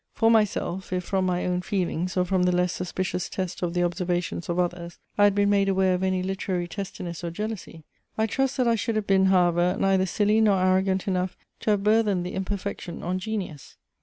For 0.15 0.31
myself, 0.31 0.91
if 0.91 1.03
from 1.03 1.27
my 1.27 1.45
own 1.45 1.61
feelings, 1.61 2.17
or 2.17 2.25
from 2.25 2.41
the 2.41 2.51
less 2.51 2.73
suspicious 2.73 3.29
test 3.29 3.61
of 3.61 3.75
the 3.75 3.83
observations 3.83 4.49
of 4.49 4.57
others, 4.57 4.97
I 5.15 5.25
had 5.25 5.35
been 5.35 5.51
made 5.51 5.69
aware 5.69 5.93
of 5.93 6.01
any 6.01 6.23
literary 6.23 6.67
testiness 6.67 7.23
or 7.23 7.29
jealousy; 7.29 7.83
I 8.17 8.25
trust, 8.25 8.57
that 8.57 8.67
I 8.67 8.73
should 8.73 8.95
have 8.95 9.05
been, 9.05 9.25
however, 9.27 9.77
neither 9.79 10.07
silly 10.07 10.41
nor 10.41 10.59
arrogant 10.59 11.07
enough 11.07 11.37
to 11.59 11.69
have 11.69 11.83
burthened 11.83 12.25
the 12.25 12.33
imperfection 12.33 13.03
on 13.03 13.19
genius. 13.19 13.77